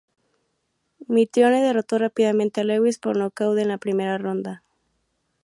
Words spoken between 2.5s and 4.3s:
a Lewis por nocaut en la primera